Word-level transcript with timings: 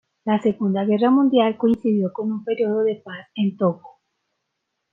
La 0.25 0.41
Segunda 0.41 0.83
Guerra 0.83 1.11
Mundial 1.11 1.55
coincidió 1.57 2.11
con 2.11 2.31
un 2.31 2.43
período 2.43 2.81
de 2.81 2.95
paz 2.95 3.27
en 3.35 3.55
Togo. 3.55 3.99